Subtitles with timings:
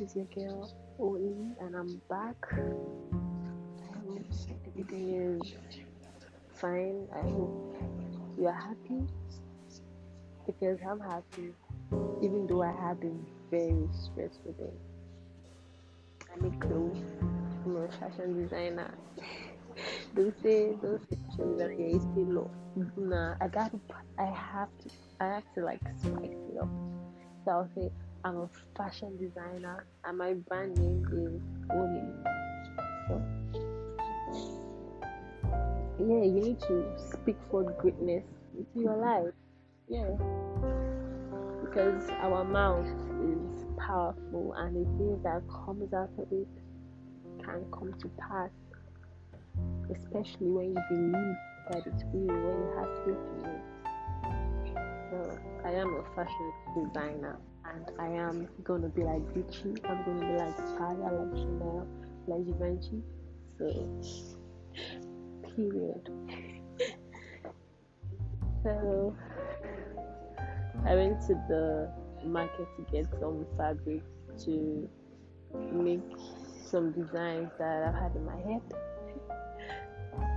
[0.00, 2.36] is your girl Oli, and I'm back.
[2.52, 4.20] I hope
[4.66, 5.52] everything is
[6.54, 7.06] fine.
[7.14, 7.76] I hope
[8.38, 9.06] you are happy
[10.46, 11.52] because I'm happy,
[12.22, 14.76] even though I have been very stressful day.
[16.32, 16.98] I make clothes.
[17.64, 18.94] I'm a fashion designer.
[20.14, 21.72] don't say, don't say designer.
[21.72, 22.50] Yeah, it's low.
[22.96, 23.80] Nah, I got to.
[24.18, 24.90] I have to.
[25.20, 26.68] I have to like spice it up.
[27.44, 27.90] So I'll say
[28.26, 31.40] I'm a fashion designer, and my brand name is
[31.70, 32.02] Oli.
[36.00, 38.24] Yeah, you need to speak for greatness
[38.58, 39.32] into your life.
[39.88, 40.10] Yeah,
[41.64, 42.88] because our mouth
[43.22, 46.48] is powerful, and the things that comes out of it
[47.44, 48.50] can come to pass.
[49.88, 51.36] Especially when you believe
[51.70, 53.75] that it will, when you have faith in it.
[55.64, 60.38] I am a fashion designer and I am gonna be like Gucci, I'm gonna be
[60.38, 61.86] like Prada, like Chanel,
[62.26, 63.02] like Givenchy.
[63.58, 64.00] So
[65.54, 66.10] period.
[68.62, 69.16] so
[70.86, 71.90] I went to the
[72.24, 74.02] market to get some fabric
[74.44, 74.88] to
[75.72, 76.00] make
[76.64, 78.62] some designs that I've had in my head.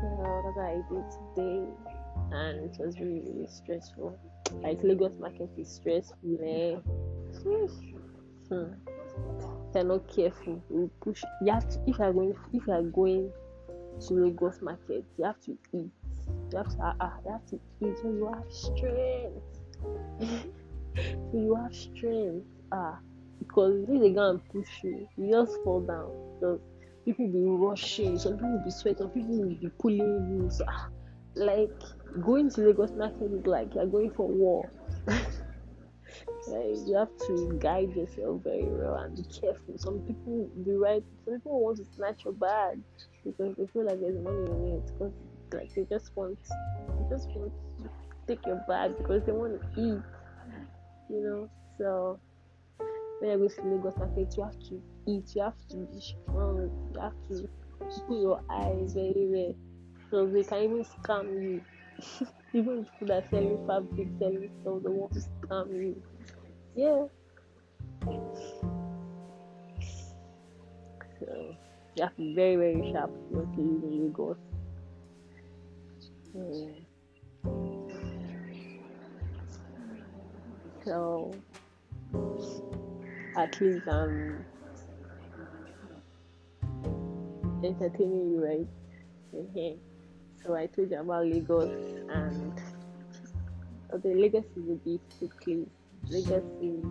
[0.01, 0.07] So
[0.43, 1.89] that's what I did today
[2.31, 4.17] and it was really really stressful.
[4.61, 6.75] Like Lagos market is stressful eh?
[8.49, 8.73] Hmm.
[9.73, 13.31] You're not careful, you push you have to if you're going if you're going
[14.07, 15.91] to Lagos market, you have to eat.
[16.51, 19.43] You have to uh, uh, you have to eat so you have strength.
[21.31, 22.45] so you have strength.
[22.71, 22.99] Ah
[23.39, 26.11] because if they go and push you, you just fall down.
[26.39, 26.59] Because
[27.05, 29.99] people be rushing, some people be sweating, some people will be pulling
[30.41, 30.49] you.
[30.51, 30.89] So, ah,
[31.35, 31.71] like
[32.21, 34.69] going to Lagos market is like you're going for war.
[36.47, 39.77] you have to guide yourself very well and be careful.
[39.77, 41.03] Some people be right.
[41.25, 42.79] Some people want to snatch your bag
[43.23, 44.85] because they feel like there's money in it.
[44.87, 45.13] Because
[45.53, 47.89] like they just want, they just want to
[48.27, 50.01] take your bag because they want to eat.
[51.09, 51.49] You know.
[51.77, 52.19] So
[53.19, 55.35] when you go to Lagos market, you have to eat.
[55.35, 56.71] You have to be strong.
[56.93, 57.49] You have to
[57.79, 59.55] put your eyes very well.
[60.09, 61.61] So they can even scam you.
[62.53, 66.01] even people that are selling fabric, selling stuff, they want to scam you.
[66.75, 67.05] Yeah.
[71.19, 71.55] So
[71.95, 74.37] you have to be very, very sharp to live in Lagos.
[80.85, 81.35] So
[83.37, 84.45] at least I'm
[87.63, 88.67] entertaining you right
[89.33, 89.88] in here.
[90.43, 91.71] So I told you about Lagos
[92.09, 92.53] and
[93.93, 95.67] okay, Lagos is a beautiful place.
[96.09, 96.85] Lagos is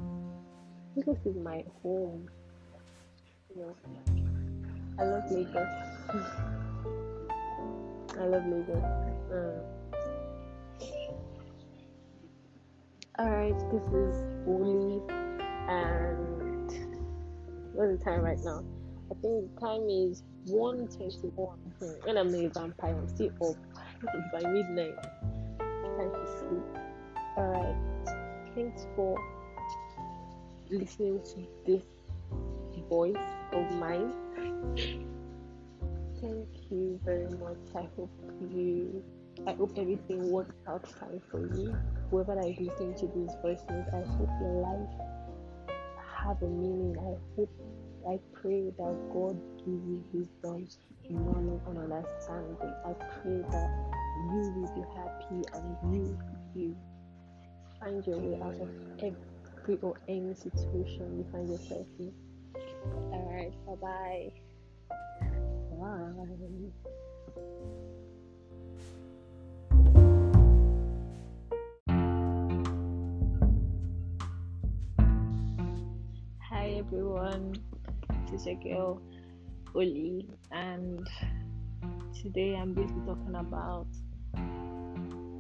[0.95, 2.29] Lagos is my home.
[3.55, 3.75] You know,
[4.99, 5.69] I love Lagos.
[8.21, 8.85] I love Lagos.
[9.33, 9.61] Uh,
[13.19, 14.15] Alright, this is
[14.47, 15.01] Oli
[15.69, 16.71] and
[17.73, 18.63] what's the time right now?
[19.11, 21.59] I think the time is 121.
[22.05, 23.57] When I'm a vampire, I'm still up
[24.33, 24.95] by midnight.
[25.59, 26.79] Time to sleep.
[27.37, 27.77] Alright.
[28.55, 29.17] Thanks for
[30.71, 31.83] listening to this
[32.89, 33.17] voice
[33.53, 34.13] of mine.
[36.21, 37.57] Thank you very much.
[37.77, 38.11] I hope
[38.51, 39.03] you
[39.47, 41.77] I hope everything works out fine for you.
[42.11, 45.77] Whoever that is listening to these voices, I hope your life
[46.25, 46.97] have a meaning.
[46.99, 47.51] I hope
[48.09, 50.67] I pray that God give you wisdom,
[51.11, 52.57] knowledge, and understanding.
[52.87, 53.71] I pray that
[54.33, 56.19] you will be happy and you
[56.55, 56.75] will
[57.79, 62.11] find your way out of every or any situation you find yourself in.
[63.13, 64.33] Alright, bye bye.
[65.79, 66.19] Bye.
[76.51, 77.55] Hi everyone,
[78.31, 79.03] this is your girl
[79.75, 81.09] Oli, and
[82.21, 83.87] today I'm going to be talking about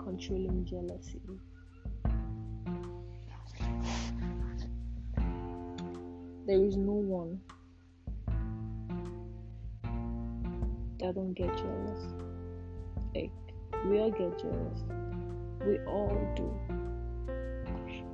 [0.02, 1.20] controlling jealousy.
[6.46, 7.40] There is no one
[10.98, 12.06] that don't get jealous.
[13.14, 13.32] Like
[13.86, 14.84] we all get jealous.
[15.66, 16.50] We all do.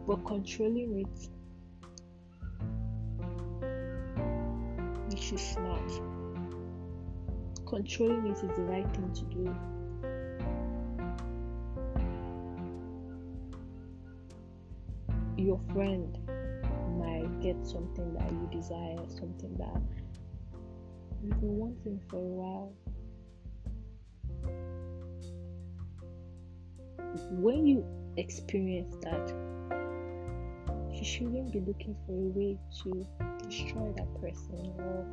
[0.07, 1.29] But controlling it
[5.15, 5.93] makes you smart.
[7.67, 9.55] Controlling it is the right thing to do.
[15.37, 16.19] Your friend
[16.99, 19.81] might get something that you desire, something that
[21.23, 22.73] you've been wanting for a while.
[27.31, 27.85] When you
[28.17, 29.33] experience that,
[30.93, 33.07] you shouldn't be looking for a way to
[33.49, 35.07] destroy that person or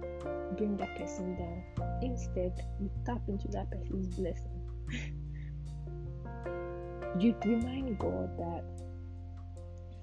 [0.57, 1.63] bring that person down.
[2.01, 4.61] Instead, you tap into that person's blessing.
[7.19, 8.63] you remind God that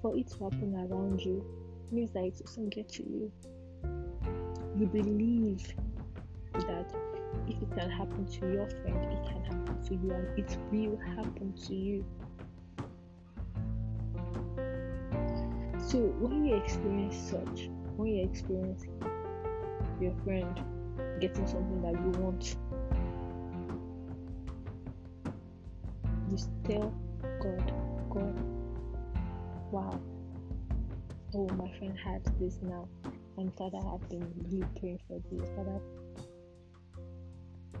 [0.01, 1.43] for it to happen around you
[1.91, 3.31] means that it doesn't get to you.
[4.77, 5.73] You believe
[6.53, 6.93] that
[7.47, 10.97] if it can happen to your friend, it can happen to you and it will
[11.15, 12.05] happen to you.
[15.79, 18.85] So when you experience such, when you experience
[19.99, 20.57] your friend
[21.19, 22.55] getting something that you want,
[26.31, 26.93] you tell
[27.41, 27.73] God,
[28.09, 28.39] God,
[29.69, 29.99] wow,
[31.35, 32.87] oh, my friend had this now,
[33.37, 35.49] and Father, I've been really praying for this.
[35.57, 35.81] Father,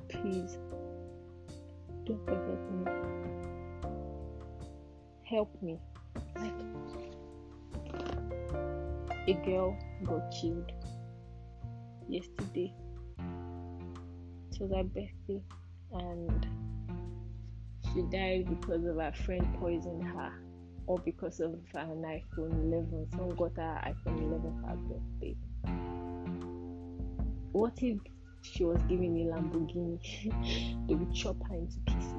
[0.09, 0.57] please
[2.05, 2.83] don't forget me.
[5.23, 5.79] Help me.
[6.35, 6.53] Like
[9.27, 10.71] a girl got killed
[12.07, 12.73] yesterday.
[14.51, 15.41] It was her birthday
[15.93, 16.47] and
[17.93, 20.31] she died because of her friend poisoned her
[20.87, 23.07] or because of an iPhone 11.
[23.11, 25.35] Someone got her iPhone 11 for her birthday.
[27.51, 27.99] What if
[28.41, 30.87] she was given a Lamborghini?
[30.87, 32.13] they would chop her into pieces.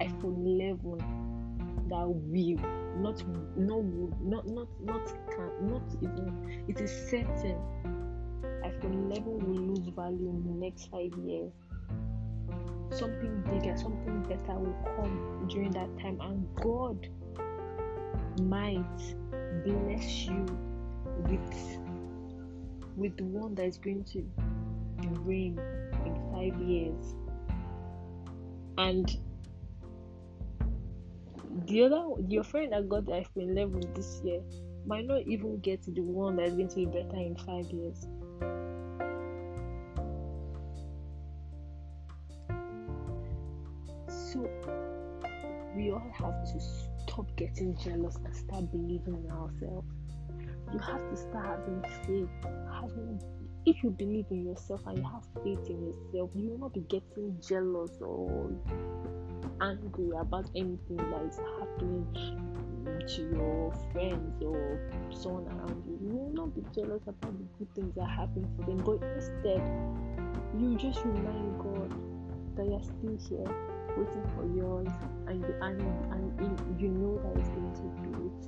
[0.00, 2.22] iPhone 11 that will
[2.96, 3.22] not
[3.56, 7.56] no would not not not can not even it is certain
[8.64, 11.52] iphone 11 will lose value in the next five years.
[12.90, 17.08] Something bigger something better will come during that time and god
[18.40, 19.14] might
[19.64, 20.46] bless you
[21.28, 21.78] with
[22.96, 24.24] with the one that is going to
[25.24, 25.58] reign
[26.06, 27.14] in five years.
[28.78, 29.16] And
[31.66, 34.40] the other your friend that got the iPhone 11 this year
[34.86, 38.06] might not even get the one that's going to be better in five years.
[44.08, 44.48] So
[45.76, 46.60] we all have to
[47.04, 49.88] stop getting jealous and start believing in ourselves.
[50.72, 52.28] You have to start having faith,
[52.80, 53.20] having
[53.66, 56.80] if you believe in yourself and you have faith in yourself, you will not be
[56.80, 58.50] getting jealous or
[59.60, 62.06] angry about anything that is happening
[63.06, 64.80] to your friends or
[65.10, 65.98] someone around you.
[66.02, 69.62] You will not be jealous about the good things that happen to them, but instead,
[70.58, 71.92] you just remind God
[72.56, 73.50] that you're still here
[73.96, 74.88] waiting for yours
[75.28, 75.80] and you, and,
[76.12, 78.42] and you know that it's going to be it.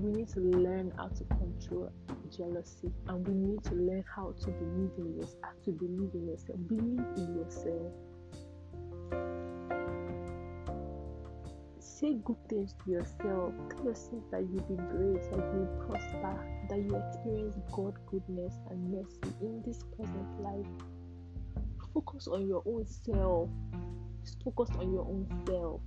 [0.00, 1.92] We need to learn how to control
[2.36, 6.58] jealousy and we need to learn how to believe in yourself to believe in yourself
[6.68, 7.92] believe in yourself.
[11.78, 13.52] Say good things to yourself.
[13.70, 18.54] Tell yourself that you'll be great that you will prosper that you experience god goodness
[18.70, 20.66] and mercy in this present life.
[21.92, 23.48] Focus on your own self.
[24.22, 25.80] Just focus on your own self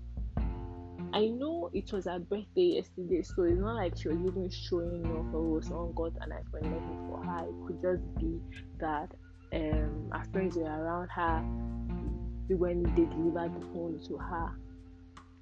[1.14, 5.06] I know it was her birthday yesterday, so it's not like she was even showing
[5.06, 7.46] off or someone got an iPhone 11 for her.
[7.48, 8.40] It could just be
[8.80, 9.12] that
[9.54, 11.40] um, her friends were around her
[12.56, 14.52] when they delivered the phone to her.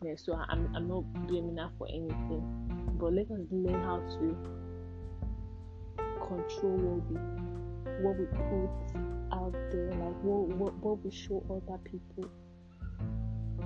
[0.04, 4.38] Yeah, so I'm, I'm not blaming her for anything, but let us learn how to
[6.20, 7.18] control what we
[8.04, 8.70] what we put
[9.32, 12.30] out there, like what what, what we show other people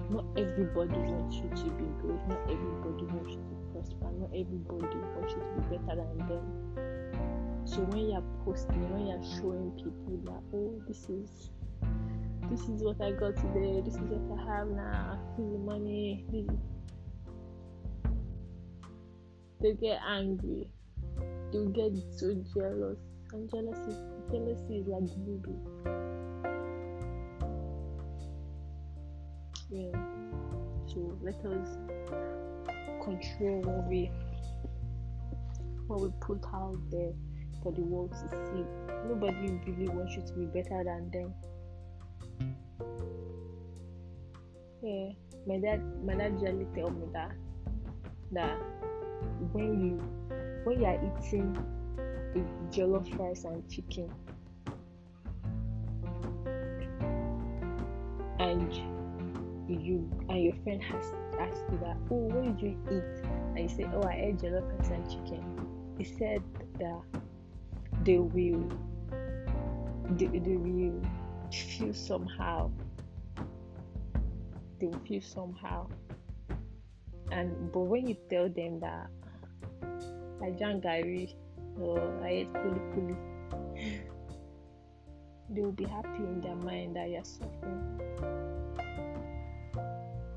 [0.09, 4.97] not everybody wants you to be good, not everybody wants you to prosper, not everybody
[5.15, 7.65] wants you to be better than them.
[7.65, 11.51] So when you're posting, when you're showing people that oh this is
[12.49, 15.59] this is what I got today, this is what I have now, this is the
[15.59, 16.47] money, this
[19.61, 20.71] they get angry,
[21.51, 22.97] they get so jealous,
[23.33, 23.93] and jealousy
[24.31, 26.08] jealousy is like movie.
[29.69, 29.91] Yeah.
[30.87, 31.77] So let us
[33.03, 34.11] control what we
[35.87, 37.13] what we put out there
[37.61, 38.65] for the world to see.
[39.07, 41.33] Nobody really wants you to be better than them.
[44.81, 45.09] Yeah.
[45.47, 47.31] My dad my dad usually tell me that
[48.31, 48.57] that
[49.51, 49.97] when you
[50.63, 51.57] when you are eating
[52.35, 52.39] a
[52.71, 54.11] jollof rice and chicken
[58.39, 58.98] and
[59.73, 63.25] you and your friend has asked you that, oh, what did you eat?
[63.55, 65.43] And you say, oh, I ate jollof and chicken.
[65.97, 66.41] He said
[66.79, 67.01] that
[68.03, 68.71] they will,
[70.11, 71.01] they, they will
[71.51, 72.71] feel somehow.
[74.79, 75.87] They will feel somehow.
[77.31, 79.07] And but when you tell them that
[80.41, 81.33] I drank garri
[81.79, 83.15] or I ate kuli kuli,
[85.49, 88.48] they will be happy in their mind that you're suffering.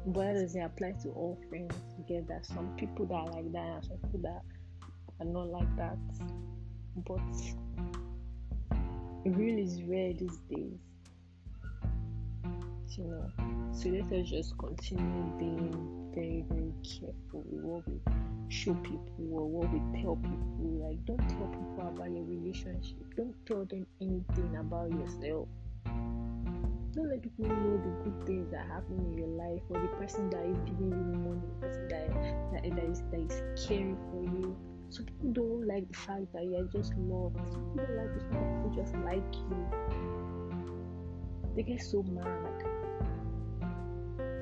[0.07, 2.41] But that doesn't apply to all friends together.
[2.43, 4.43] Some people that are like that and some people that
[5.21, 5.97] are not like that.
[6.97, 7.21] But
[9.25, 10.79] real is rare these days.
[12.97, 13.31] You know.
[13.73, 18.01] So let us just continue being very, very careful with what we
[18.49, 20.89] show people or what we tell people.
[20.89, 22.99] Like don't tell people about your relationship.
[23.17, 25.49] Don't tell them anything about yourself
[26.95, 30.29] don't let people know the good things that happen in your life or the person
[30.29, 32.09] that is giving you money, the person that,
[32.53, 34.55] that, that, is, that is caring for you.
[34.91, 37.37] So people don't like the fact that you're just loved.
[37.37, 39.67] People don't like the fact that people just like you.
[41.57, 42.27] They get so mad.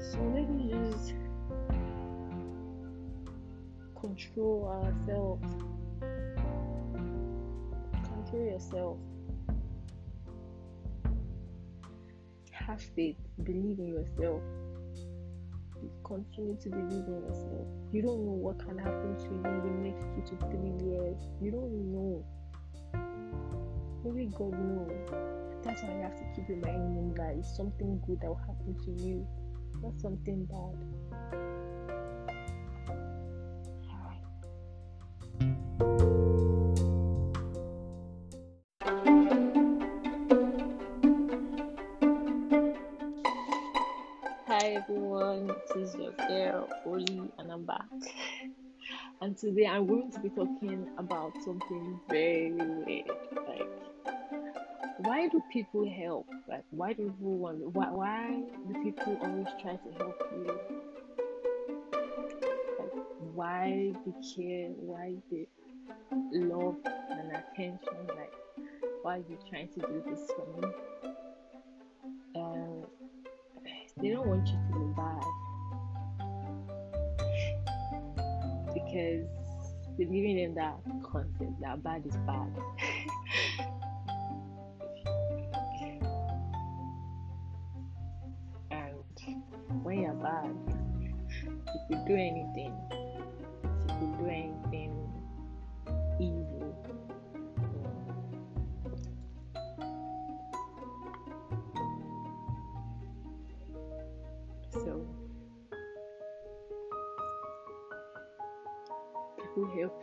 [0.00, 1.14] So let me just
[4.00, 5.54] control ourselves.
[7.92, 8.98] Control yourself.
[12.70, 14.40] Have faith, believe in yourself.
[16.04, 17.66] Continue to believe in yourself.
[17.92, 21.18] You don't know what can happen to you in the next two to three years.
[21.42, 22.24] You don't know.
[24.06, 25.10] Only God knows.
[25.64, 29.02] That's why you have to keep reminding that it's something good that will happen to
[29.02, 29.26] you,
[29.82, 30.78] not something bad.
[49.30, 53.06] And today I'm going to be talking about something very weird.
[53.46, 53.68] Like,
[54.98, 56.26] why do people help?
[56.48, 57.58] Like, why do people want?
[57.72, 60.58] Why, why do people always try to help you?
[62.80, 62.92] Like,
[63.32, 64.70] why they care?
[64.70, 65.46] Why they
[66.32, 68.08] love and attention?
[68.08, 68.32] Like,
[69.02, 70.74] why are you trying to do this for me?
[72.34, 72.84] Um,
[73.96, 75.49] they don't want you to be bad
[78.90, 79.26] because
[79.96, 82.50] believing in that concept that bad is bad.
[88.70, 88.94] and
[89.84, 90.50] when you're bad,
[91.44, 92.74] you could do anything.
[93.88, 95.19] If you could do anything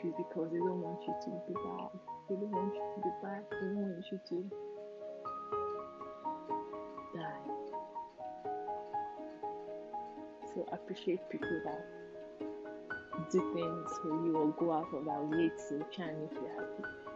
[0.04, 1.90] because they don't want you to be bad.
[2.30, 3.44] They don't want you to be bad.
[3.50, 4.38] They don't want you to
[7.16, 7.48] die.
[10.54, 11.86] So appreciate people that
[13.32, 16.48] do things for you or go out of their way to try and make you
[16.58, 17.07] happy.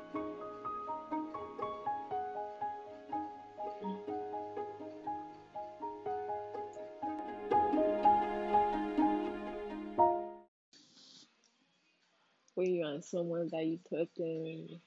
[13.12, 13.80] Someone that you
[14.22, 14.82] um,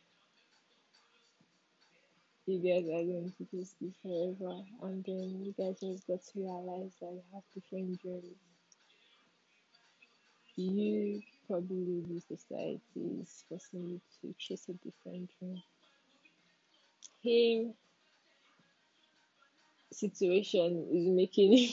[2.46, 6.40] you guys are going to just be forever, and then you guys just got to
[6.40, 8.36] realize that you have different journeys.
[10.56, 15.62] You probably the society is forcing you to chase a different dream.
[17.22, 17.74] Him
[19.92, 21.68] situation is making you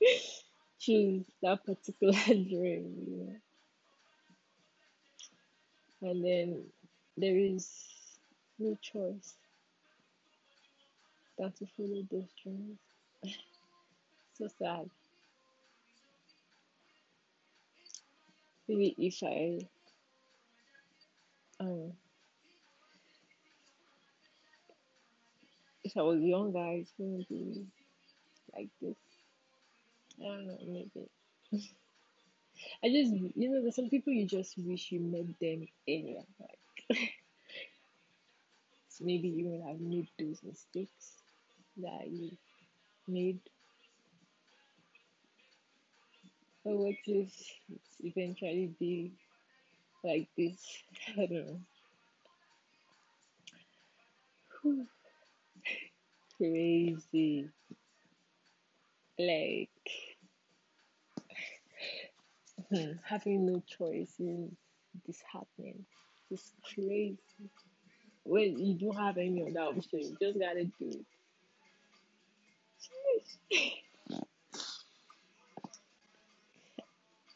[0.80, 3.36] choose that particular dream, you know
[6.02, 6.62] and then
[7.16, 7.68] there is
[8.58, 9.34] no choice
[11.38, 12.78] than to follow those dreams.
[14.38, 14.90] so sad.
[18.68, 19.58] Maybe if I
[21.60, 21.92] um
[25.84, 27.64] if I was younger, it's gonna be
[28.54, 28.96] like this.
[30.20, 31.08] I don't know, maybe.
[32.84, 36.22] I just, you know, there's some people you just wish you met them earlier.
[36.40, 36.58] Like,
[38.88, 41.22] so maybe you would have made those mistakes
[41.78, 42.36] that you
[43.08, 43.40] made.
[46.64, 47.32] But what if
[47.70, 49.12] it's eventually be
[50.04, 50.84] like this?
[51.18, 51.46] I don't
[54.64, 54.80] know.
[56.36, 57.50] Crazy.
[59.18, 59.70] like
[62.70, 64.56] hmm, having no choice in
[65.06, 65.84] this happening.
[66.30, 67.18] It's crazy.
[68.24, 71.04] When you don't have any other option, you just gotta do
[73.52, 73.72] it.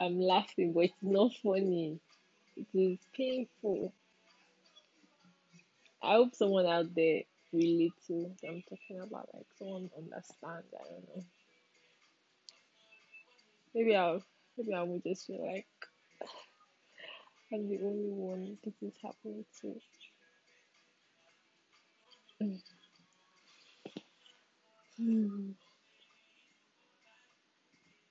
[0.01, 2.01] I'm laughing, but it's not funny.
[2.57, 3.93] It is painful.
[6.03, 7.23] I hope someone out there
[7.53, 9.29] relate to I'm talking about.
[9.35, 10.67] Like someone understands.
[10.75, 11.25] I don't know.
[13.75, 14.23] Maybe I'll
[14.61, 15.67] maybe I will just feel like
[17.53, 19.75] I'm the only one this is happening to.
[25.01, 25.55] Mm.